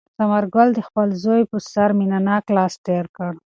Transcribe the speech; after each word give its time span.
ثمر 0.17 0.43
ګل 0.55 0.69
د 0.75 0.79
خپل 0.87 1.07
زوی 1.23 1.41
په 1.51 1.57
سر 1.71 1.89
مینه 1.99 2.19
ناک 2.27 2.45
لاس 2.57 2.73
تېر 2.85 3.05
کړ. 3.17 3.31